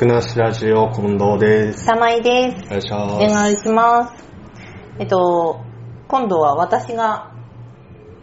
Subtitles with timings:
[0.00, 1.84] くなしラジオ近藤です。
[1.84, 2.64] 玉井です。
[2.64, 3.34] お願いしおます。
[3.34, 4.24] 願いします。
[4.98, 5.60] えっと、
[6.08, 7.34] 今度は私が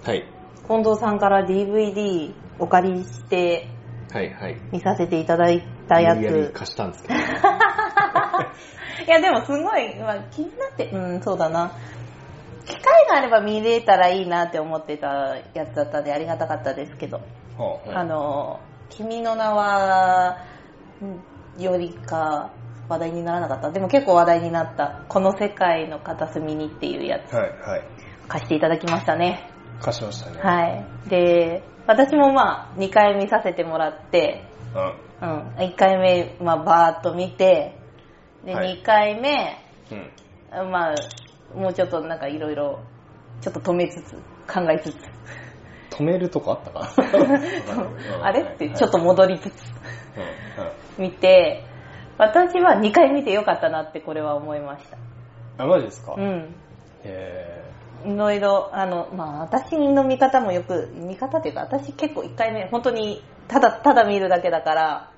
[0.03, 0.25] はい。
[0.67, 3.69] 近藤さんから DVD お借りして
[4.11, 4.59] はいはい。
[4.71, 6.49] 見させていただいたや無理や。
[6.49, 7.19] 貸したんですけど。
[9.05, 11.71] いやでもすごい、まあ、気になって、うん、そうだな。
[12.65, 17.21] 機会があれば見れたらいいなって思ってたやつだったんでありがたかったですけど、
[17.93, 20.37] あの、君の名は、
[21.05, 22.51] んよりか
[22.89, 23.71] 話題にならなかった。
[23.71, 27.83] でも結構話題になった、この世界の片隅にっていうやつはいはい。
[28.27, 29.49] 貸していただきましたね。
[29.81, 30.39] 貸しましたね。
[30.41, 30.67] は
[31.05, 31.09] い。
[31.09, 34.43] で、私もまあ2回見させてもらって、
[34.75, 35.07] うん。
[35.19, 37.77] うん、1回目、まあバーっと見て、
[38.45, 39.57] で、はい2回目、
[39.91, 39.95] う
[40.65, 40.71] ん。
[40.71, 40.95] まあ、
[41.57, 42.79] もうちょっとなんかいろいろ、
[43.41, 44.13] ちょっと止めつつ、
[44.51, 44.95] 考えつつ、
[45.97, 46.93] 止めるとこあったか
[48.21, 48.41] あれ？
[48.41, 49.76] ってちょっと戻りつつ。
[50.97, 51.63] 見て、
[52.17, 54.97] 私は2回見てよかったなってこれは思いました。
[55.63, 56.13] あ、マジですか？
[56.17, 56.55] うん。
[57.03, 57.63] へ
[58.05, 65.11] いろいろ、あの、まあ私の見方もよく、見方っていうか私結構1回目、本当にただただ見るだけだから、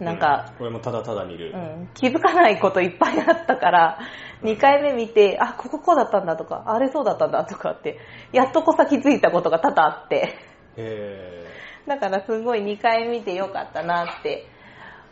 [0.00, 1.52] ーなんか、これもただただ見る。
[1.54, 1.56] う。
[1.56, 3.98] ん、気づかないこといっぱいあったから、
[4.42, 7.98] 2回目見て、あ、こここうだったんだとか、あれそうだったんだとかって、
[8.32, 10.34] やっとこさ気づいたことが多々あって、
[10.76, 11.46] へ
[11.86, 14.46] だからすごい2回見てよかったなって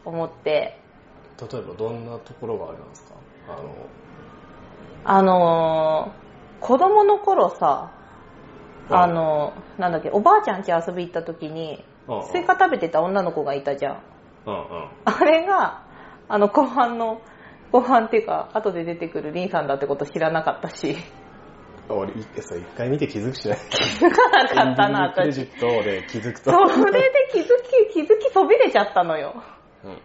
[0.04, 3.14] 思って、ー例えばどんなところがあるんですか？
[3.48, 3.74] あの、
[5.04, 7.92] あのー、子供の頃さ、
[8.88, 12.26] うんあのー、なんだっけ、おばあちゃん家遊び行った時に、うんうん。
[12.26, 14.02] スイカ食べてた女の子がいたじゃん。
[14.46, 14.88] うんうん。
[15.04, 15.82] あれが、
[16.28, 17.20] あの、後半の、
[17.72, 20.96] 後半っていうか、後で出てくるリンさんだってこと知らなかったし、
[21.88, 22.26] 俺、一
[22.76, 23.58] 回見て気づくしない。
[23.70, 25.56] 気づかなかったな、エンディングクレジ私。
[25.56, 26.50] ットで気づくと。
[26.68, 27.44] それで気づ
[27.90, 29.42] き、気づきそびれちゃったのよ。
[29.84, 29.98] うん。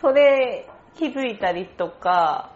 [0.00, 2.52] それ、気づいたりとか、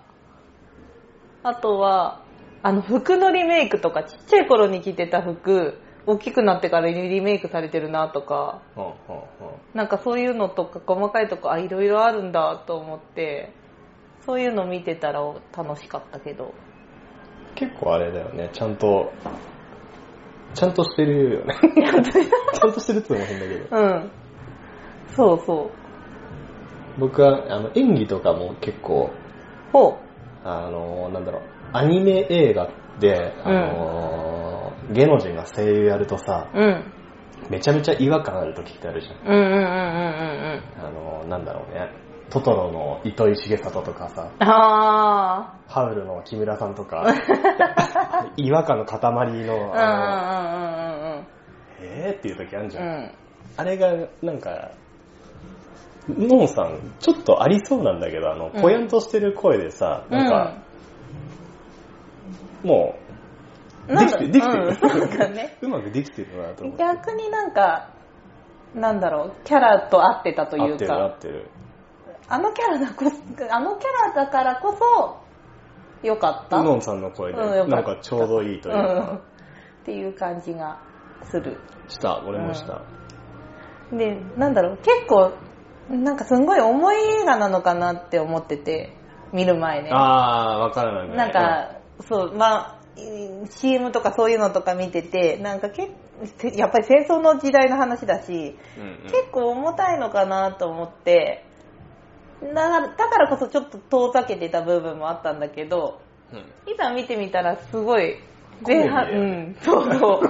[1.42, 2.22] あとは、
[2.62, 8.94] あの、服のリメイクとか、ちっちゃい頃に着てた服、大きくなってからリメイクされてるなとか、うんうんうん。
[9.74, 13.52] なんかそういうのとか、細かいとこ、あ、いろいろあるんだと思って、
[14.20, 15.20] そういうの見てたら
[15.56, 16.52] 楽しかったけど。
[17.54, 19.12] 結構あれだよね、ちゃんと、
[20.54, 21.54] ちゃんとしてるよね。
[22.54, 23.76] ちゃんとしてるってのも変だけど。
[23.76, 24.10] うん。
[25.08, 25.70] そうそう。
[26.98, 29.10] 僕はあの演技とかも結構、
[29.72, 29.98] ほ
[30.44, 31.42] あの、なんだろう、
[31.72, 32.68] アニメ映画
[33.00, 36.58] で、あの、芸能人が声優やるとさ、う。
[36.58, 36.84] うん。
[37.50, 39.16] めちゃめちゃ違和感ある時ってあるじゃん。
[39.26, 40.86] うんうんうんうんうんうん。
[40.86, 41.90] あの、なんだろうね、
[42.30, 47.06] トトロの糸井重里とかさ、あハウルの木村さんとか、
[48.36, 51.26] 違和感の塊の、あの、うん
[51.86, 52.84] えーっていう時あるじゃん。
[52.84, 52.98] うんうん。
[52.98, 53.10] うん。
[53.56, 53.92] あれが、
[54.22, 54.70] なんか、
[56.08, 60.54] ノンさん、ちょっとありそうなんだけど、あの、うんぽやんとしてる声でさ、なんか、
[62.62, 62.94] も
[63.88, 64.66] う、できて、できてる。
[64.66, 65.56] うんね。
[65.62, 66.82] うまくできてるなと思って。
[66.82, 67.90] 逆になんか、
[68.74, 71.50] なんだろう、キャラと合ってたという合ってる合か、ってる。
[72.28, 73.04] あのキャラだこ
[73.50, 76.62] あのキャラだからこそ、よかった。
[76.62, 79.20] ノンさんの声で、うんよかったなんかちょうどいいといううんか、
[79.82, 80.80] っていう感じが
[81.24, 81.60] する。
[81.88, 82.82] した、俺もした。
[83.92, 85.32] で、なんだろう、結構、
[85.90, 88.96] なんかすんごい重い映画なのかなって思ってて、
[89.32, 89.90] 見る前ね。
[89.92, 91.16] あー、わからないね。
[91.16, 92.78] なんか、そう、まあ、
[93.50, 95.90] CM とかそういうのとか見てて、なんかけ
[96.54, 101.44] やっぱり戦争の時代の話だし、うん、うんうん結構重たいのかなと思って、
[102.42, 106.00] だからだからこそちょっと遠ざけてた部分もあったんだけど、
[106.32, 108.16] うんいざ見てみたらすごい、
[108.66, 110.20] 前半、うん、そうそ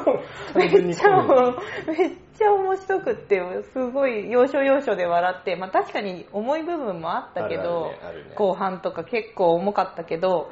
[0.54, 0.58] う。
[0.58, 1.16] めっちゃ、
[1.86, 3.40] めっちゃ面白くって、
[3.72, 10.50] すごい要所要所で笑って、まあ確かに重い部分もあったけど、ねね後半とか結構重かったけど、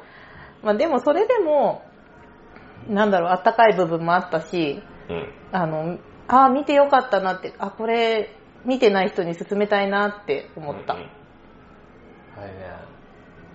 [0.61, 1.83] まあでもそれでも、
[2.87, 5.33] なんだろう、あったかい部分もあったし、うん。
[5.51, 5.97] あの、
[6.27, 8.29] ああ、見てよかったなって、あ、これ、
[8.65, 10.93] 見てない人に勧めたいなって思った。
[10.93, 11.09] うんうん
[12.37, 12.53] あれね、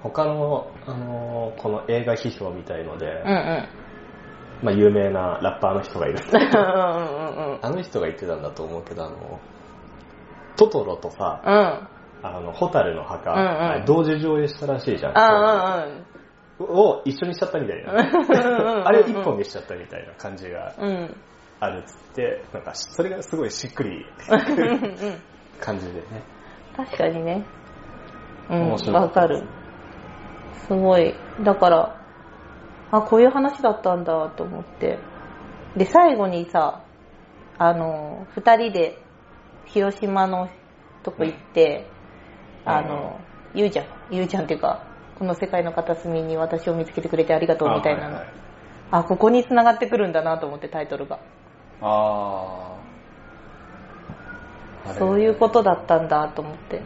[0.03, 3.69] 他の、あのーこの映画批評みたいので、うんうん。
[4.63, 9.41] まあ有名なラッパーの人がいるんだけどうんうんうんあの人が言ってたんだと思うけど、あの、
[10.57, 11.53] トトロとさ、うん。
[11.53, 11.89] うん。
[12.23, 15.13] あの、ホタルの墓、うんうんあれ同時上映したらしいじゃん。
[15.19, 15.87] あ
[16.61, 17.93] を一緒にしちゃったみたいな。
[17.93, 20.97] あ あれを一本にしちゃったみたいな感じがうんうん。
[20.97, 21.17] うん。
[21.61, 24.05] あるっつって、なんかそれがすごいしっくり
[25.61, 26.23] 感じでね。
[26.77, 27.45] 確かにね。
[28.51, 29.45] うん、わかる。
[30.67, 31.15] すごい。
[31.45, 32.01] だから、
[32.91, 34.99] あ、こういう話だったんだと思って。
[35.77, 36.83] で、最後にさ、
[37.59, 38.99] あの、二人で
[39.67, 40.49] 広島の
[41.03, 41.87] とこ行って、
[42.65, 43.21] あの、
[43.55, 43.87] 言うじゃん。
[44.11, 44.85] 言うじゃんっていうか、
[45.19, 48.17] この世界の片隅に私を見つけてくれてありがとうみたいなの。
[48.17, 48.49] あ、はいはい
[48.91, 51.21] あここに繋がってくるんだなと思ってタイトルが。
[51.83, 52.75] あ
[54.87, 54.95] あ。
[54.95, 56.81] そういうことだったんだと思って。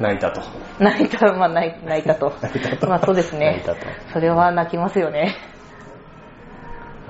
[0.00, 0.42] 泣いたと。
[0.78, 2.32] 泣いた、まあ泣いたと。
[2.42, 2.88] 泣いたと。
[2.88, 3.46] まあそうですね。
[3.52, 3.86] 泣いたと。
[4.12, 5.36] それは泣きますよね。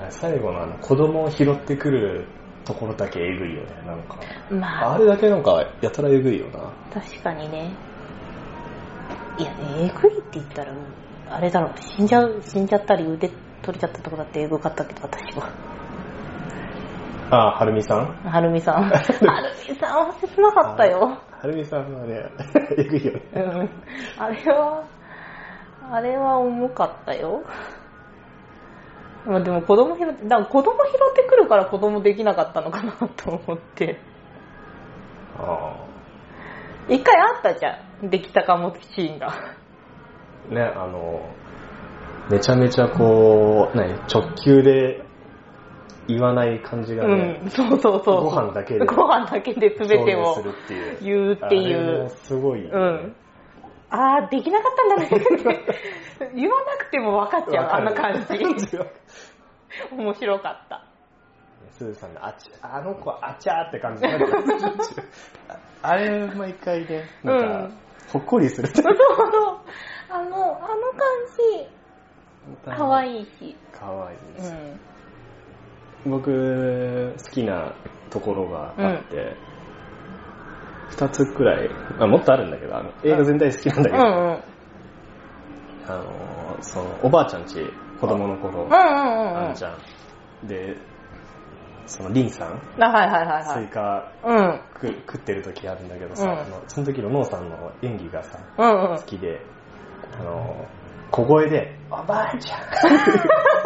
[0.09, 2.27] 最後のあの子供を拾ってくる
[2.63, 4.17] ところだけえぐいよね、なんか。
[4.51, 4.93] まあ。
[4.95, 6.71] あれだけなんかやたらえぐいよな。
[6.93, 7.71] 確かにね。
[9.37, 10.73] いや、えぐいって言ったら、
[11.29, 13.29] あれだろう、死んじゃう、死んじゃったり腕
[13.61, 15.49] 取れちゃったとこだってえぐかったけど、私は。
[17.29, 18.07] ああ、はるみさん？
[18.23, 18.83] はるみさん。
[18.89, 19.03] はる
[19.67, 21.17] みさんは切なかったよ。
[21.39, 22.31] はるみさんはね、
[22.77, 23.21] えぐいよね。
[23.35, 23.69] うん。
[24.17, 24.87] あれは、
[25.91, 27.43] あれは重かったよ。
[29.25, 33.99] まあでも子供拾って、だから子供拾ってくるから子供できなかったのかなと思って。
[35.37, 35.87] ああ。
[36.89, 38.09] 一回あったじゃん。
[38.09, 39.33] できたかもシーンが。
[40.49, 41.29] ね、あの、
[42.31, 45.06] めちゃめちゃこう、何、直球で
[46.07, 48.23] 言わない感じがね、うん、そうそうそう。
[48.25, 48.85] ご飯だけで。
[48.85, 50.43] ご飯だけで全てを
[51.01, 52.09] 言うっていう。
[52.09, 53.15] すごい、ね、うん。
[53.89, 58.37] あー、できなかったんだねって 言わなくても分かっちゃう、あんな感じ。
[59.91, 60.83] 面白かった。
[61.71, 64.27] すずさんのあちあの子あちゃーって感じになる
[65.83, 67.77] あれ毎回ね、なんか、うん、
[68.11, 68.67] ほっこりする。
[68.67, 69.57] そうそう
[70.09, 71.07] あの、あの感
[72.65, 73.55] じ、かわいいし。
[73.71, 74.51] かわいいです。
[74.51, 74.79] うん、
[76.09, 77.73] 僕、好きな
[78.09, 79.35] ところがあって、
[80.89, 81.69] 二、うん、つくらい、
[81.99, 84.43] あ、もっとあるんだけど、あの映画全体好きなんだけど、うんうん、
[85.87, 87.55] あの、その、おばあちゃんち、
[87.99, 90.47] 子供の頃、あんちゃん。
[90.47, 90.77] で、
[91.87, 99.39] そのリンさん、あはいはいはいはい、スイカ、うん、食ってる時あるんだけどさ、うん、あのその時ののんさんの演技がさ、うんうん、好きで、
[100.19, 100.67] あの、
[101.11, 102.59] 小声で、おばあちゃん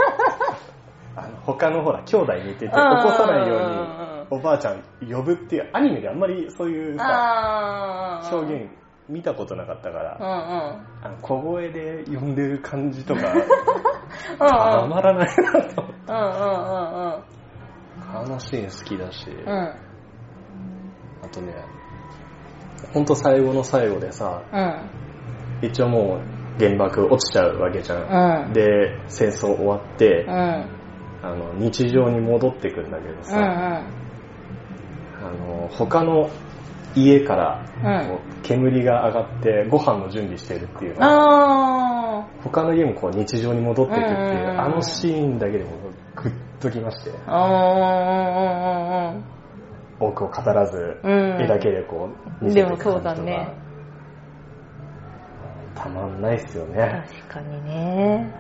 [1.46, 2.78] 他のほら、兄弟見てて、起こ
[3.12, 8.70] さないように、おばあちゃん呼ぶっていう、アニメであんまりそういうさ、表現
[9.10, 13.22] 見たことなかったから、うんうん、あの小声で呼んでる感じとか、
[14.40, 16.02] たまらないなと思って。
[18.14, 19.76] あのシーン好きだし、うん、あ
[21.32, 21.54] とね、
[22.94, 28.48] ほんと最後の最後でさ、うん、一応もう原爆落ちちゃうわけじゃん。
[28.48, 30.81] うん、で、戦争終わって、うん、
[31.24, 33.50] あの日常に戻ってくんだけどさ、うんうん、
[35.28, 35.32] あ
[35.62, 36.30] の他の
[36.96, 37.66] 家から
[38.08, 45.72] こう煙が上がってご飯の準備してるっていうの他の家もこう日常に戻っていくっていう、あのシーンだけでも
[46.16, 47.12] グッときまして。
[50.00, 52.10] 多くを語らず、絵だけでこ
[52.42, 53.54] う見せていく感ね。
[55.76, 57.06] たまんないっすよね。
[57.28, 58.34] 確かにね。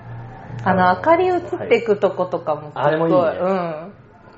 [0.63, 2.83] あの、明かり映っていくとことかもすごい。
[2.83, 3.19] あれもいいね。
[3.39, 3.93] うん。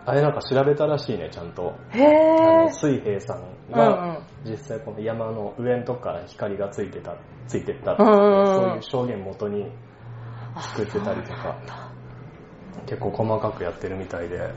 [0.06, 1.74] あれなんか調べたらしいね、ちゃんと。
[1.92, 7.16] へぇ水平さんが、実際この山の上のとこから光がついてた、
[7.48, 8.16] ついてったって、そう
[8.76, 9.72] いう証言元に
[10.60, 11.58] 作ってたりとか、
[12.86, 14.36] 結構細かくやってるみたいで。
[14.36, 14.54] へぇ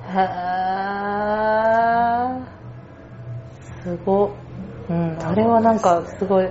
[3.84, 4.34] すご
[4.88, 6.48] うん、あれはなんかすごい、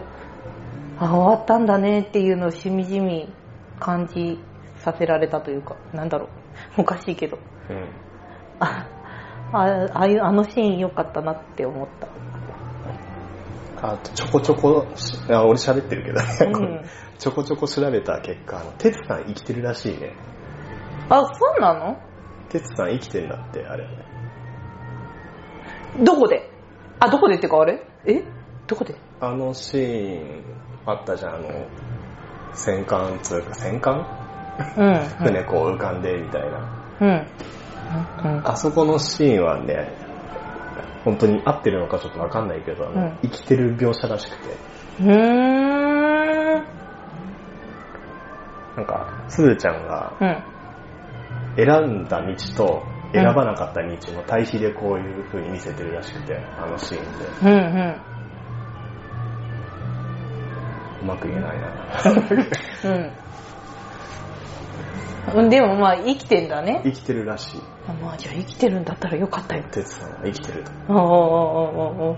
[0.99, 3.29] あ、終わったんだねっていうのをしみじみ
[3.79, 4.39] 感じ
[4.85, 6.29] させられたというか、なんだろう、
[6.81, 7.39] おかしいけど。
[7.69, 7.89] うん、
[8.59, 8.87] あ
[9.51, 12.07] ああいうあのシーン良かったなって思った。
[13.87, 14.85] あとちょこちょこ、
[15.29, 16.81] あ俺喋ってるけど、うん、
[17.19, 20.13] ちょこちょこ調べた結果、テツさん生きてるらしいね。
[21.09, 21.97] あ、そうなの？
[22.49, 23.85] テツさん生きてんだって、あれ。
[25.99, 26.49] どこで？
[26.99, 27.85] あ、どこでってかあれ？
[28.05, 28.23] え？
[28.67, 28.95] どこで？
[29.19, 30.43] あのシーン
[30.85, 31.67] あったじゃん、あの、
[32.53, 34.24] 戦艦つうか、戦艦？
[34.77, 34.95] うん。
[35.25, 36.59] 船こう浮かんでみたいな。
[37.01, 37.27] うん。
[38.23, 39.93] うん、あそこのシーンはね、
[41.03, 44.55] 本当に合ってるのかちょっとわかんないけど、うん、生きてる描写らしくて。
[45.01, 46.35] うーん。
[48.75, 50.13] なんか、すずちゃんが、
[51.55, 51.67] 選
[52.01, 52.83] んだ道と
[53.13, 57.25] 選ばなかった道の対比でこういう風に見せてるらしくて、あのシーンで。
[57.41, 58.15] うんうん
[61.01, 61.67] うまく言えないな。
[62.85, 63.11] うん。
[65.49, 66.81] でもまあ生きてんだね。
[66.83, 67.61] 生きてるらしい。
[67.87, 69.63] あまあじゃあ生きてるんだったらよかったよ。
[69.71, 70.71] 哲さんは生きてると。
[70.71, 71.01] ああ、ああ、
[72.09, 72.15] ああ。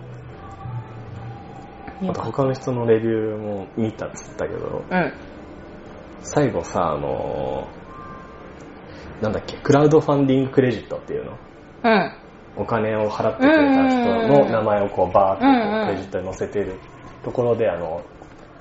[2.10, 5.14] あと他の人のレビューも見たっつったけど、うん、
[6.22, 11.38] 最後さ、あのー、なんだっけ、クラウドファンディングクレジットっていうの？
[11.84, 12.14] うん。
[12.58, 13.98] お金を払ってくれた人
[14.28, 16.80] の名前をこうバーってクレジットに載せてる
[17.24, 18.04] ところで、あの、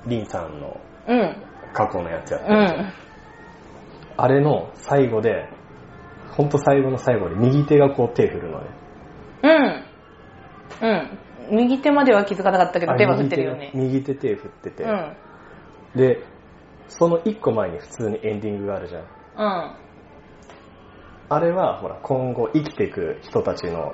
[0.05, 0.79] リンさんの
[1.73, 2.93] 過去のやつやってるじゃん。
[4.17, 5.47] あれの最後で、
[6.31, 8.67] ほんと最後の最後で右手がこう手振るのね。
[10.81, 10.87] うん。
[11.49, 11.55] うん。
[11.57, 13.71] 右手までは気づかなかったけど手は振ってるよね。
[13.73, 14.83] 右手手振ってて。
[14.83, 15.15] うん。
[15.95, 16.23] で、
[16.87, 19.01] その一個前に普通にエンディングがあるじゃん。
[19.01, 19.75] うん。
[21.29, 23.93] あれは、ほら、今後生きていく人たちの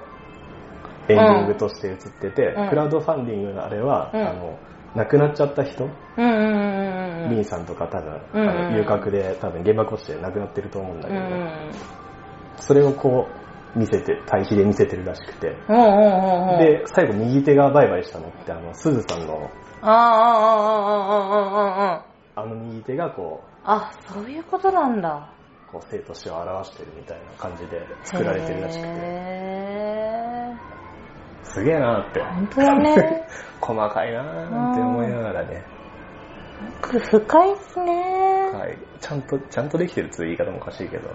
[1.09, 4.57] エンディングとして映ってて、うん、クラウドファンディングのあれは、うん、あの、
[4.95, 11.71] 亡くなっちゃった人、うんうんうん、リンさんとか多分、うんうん、あの遊郭で多分原爆落ちて亡くなってると思うんだけど、うんうん、
[12.57, 13.43] それをこう
[13.75, 15.55] 見せて、対比で見せてるらしくて、で、
[16.85, 19.49] 最後右手がバイバイしたのって、あの、すずさんの、
[22.35, 25.29] あの右手がこう、あ、そういうことなんだ。
[25.71, 29.42] こう生と死を表してるみたいな感じで作られてるらしくて。
[31.43, 32.21] すげえなって。
[32.21, 33.27] 本当だね。
[33.61, 35.63] 細かいなって思いながらね。
[36.81, 37.91] 深いっすね。
[38.53, 38.77] はい。
[38.99, 41.09] ちゃんと、ちゃんとできてるって言い方もおかしいけど。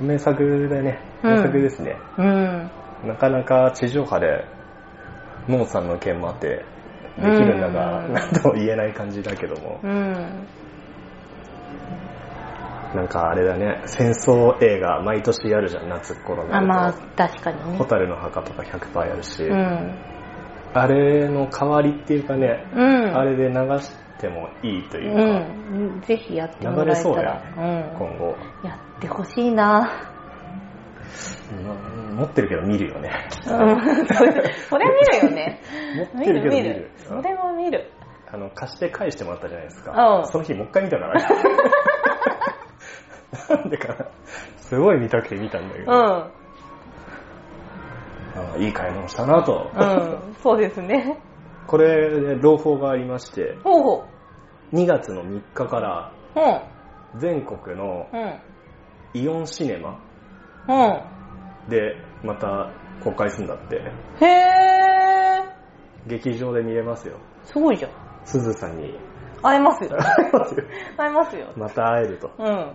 [0.00, 1.00] 名作だね。
[1.22, 1.96] 名作ですね。
[2.18, 2.70] うん。
[3.04, 4.44] なかなか地上波で、
[5.48, 6.64] ノーさんの件もあって、
[7.16, 9.80] できるんだが、なんとも言えない感じだけども。
[9.82, 10.46] うん。
[12.94, 16.56] なんかあれだね、戦争映画毎年やるじゃん、夏頃の。
[16.56, 17.76] あ、まあ、確かにね。
[17.76, 19.98] ホタルの墓とか100%やるし、うん、
[20.72, 27.14] あれの代わりっていうかね、うん、あれで流してもいいというか、うん、ぜひやってもらえたら。
[27.14, 27.34] 流れそうや
[27.82, 28.36] ね、今後。
[28.64, 30.14] やってほしいな
[32.14, 33.10] 持ってるけど見るよね。
[33.46, 35.60] うん、 それ見るよね。
[36.14, 36.90] 持ってるけど見る。
[36.96, 37.90] それも見る。
[38.30, 40.22] あの、貸して返してもらったじゃないですか。
[40.24, 41.20] その日もう一回見たから。
[43.48, 44.06] なんでかな。
[44.56, 45.92] すごい見たくて見たんだけど。
[48.56, 48.62] うん。
[48.62, 49.70] いい買い物したなと。
[49.74, 49.84] う
[50.30, 51.18] ん、そうですね。
[51.66, 54.04] これ、朗報がありまして、ほうほ
[54.72, 56.12] う2月の3日から、
[57.16, 58.06] 全国の
[59.14, 59.98] イオンシネマ
[61.68, 63.76] でまた公開するんだって。
[63.76, 66.08] へー。
[66.08, 67.18] 劇場で見れますよ。
[67.44, 67.90] すごいじゃん。
[68.24, 68.94] すずさんに。
[69.42, 69.90] 会えますよ。
[69.98, 70.64] 会えますよ。
[70.96, 71.52] 会えますよ。
[71.56, 72.30] また会えると。
[72.38, 72.72] うん。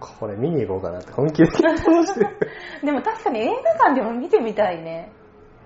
[0.00, 1.84] これ見に行こうかなって本気で気がし
[2.14, 2.36] てる。
[2.84, 5.12] でも確かに映画館でも見てみたいね。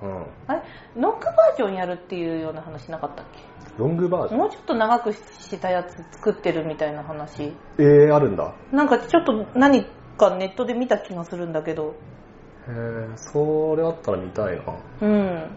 [0.03, 0.27] うん。
[0.47, 0.63] あれ？
[0.97, 3.41] ロングバージョンやるっていうような話なかったっけ？
[3.79, 4.41] ロングバージョン？
[4.41, 7.55] もうちょっと長くしたやつ作ってるみたいな話。
[7.79, 8.55] えー、あるんだ。
[8.73, 9.85] なんかちょっと何
[10.17, 11.89] かネットで見た気がするんだけど。
[11.89, 11.93] へ
[12.73, 14.63] え、それあったら見たいな。
[15.03, 15.57] うん。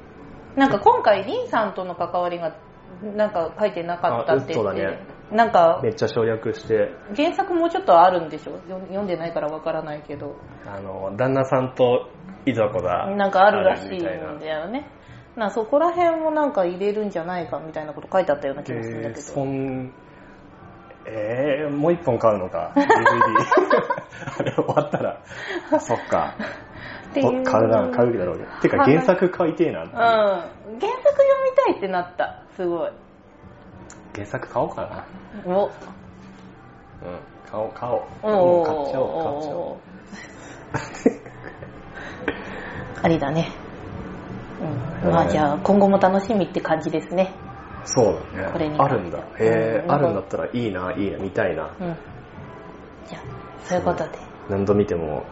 [0.55, 2.55] なんか今回、リンさんとの関わりが
[3.01, 4.99] なんか書いてなかったって言って、ね、
[5.31, 6.91] なんかめっちゃ省略して。
[7.15, 8.59] 原作もうちょっとあるんでしょ？
[8.67, 10.35] 読んでないからわからないけど。
[10.65, 12.09] あの旦那さんと
[12.45, 14.87] いざこだなんかあるらしいんだよね。
[15.35, 19.93] なそこら辺もなんか入れるんじゃないかみたいなこと書いてあったような気がするんだけど、えー、そん
[21.05, 22.83] えー、もう一本買うのか？DVD
[24.39, 25.19] あれ終わったら。
[25.79, 26.35] そっか。
[27.13, 28.45] 買うな買うだろうね。
[28.61, 29.83] てか原作買いてえな。
[29.83, 29.89] うん。
[29.89, 30.91] 原作読
[31.45, 32.43] みたいってなった。
[32.55, 32.91] すごい
[34.13, 34.81] 原作買おうか
[35.45, 35.53] な。
[35.53, 35.71] おうん、
[37.49, 38.01] 買おう、買おう。
[38.23, 39.77] お買っちゃおう、買っちゃおう。
[43.03, 43.49] ありだね。
[45.03, 47.33] うん、まあじゃあ今後も楽しみって感じですね。
[47.85, 48.05] そう
[48.35, 48.49] だね。
[48.53, 49.19] これにあるんだ。
[49.19, 51.75] へえ、あるんだったらいいな、いいな、見たいな。
[51.79, 51.97] うん。
[53.07, 53.21] じゃあ、
[53.63, 54.11] そういうことで。
[54.49, 55.25] 何度見ても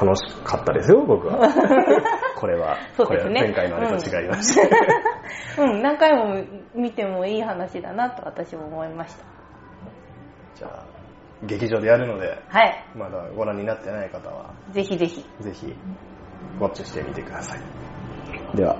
[0.00, 1.38] 楽しかったですよ、僕は。
[2.38, 2.78] これは。
[2.96, 3.40] そうですね。
[3.42, 5.62] 前回のあれと違いました。
[5.62, 6.40] うん、うん、何回も
[6.72, 9.24] 見てもいい話だなと私も思いました。
[10.54, 10.84] じゃあ、
[11.42, 12.84] 劇場でやるので、はい。
[12.94, 15.24] まだご覧になってない方は、ぜひぜひ。
[15.40, 15.66] ぜひ、
[16.60, 17.60] ウォッチしてみてください。
[18.56, 18.78] では。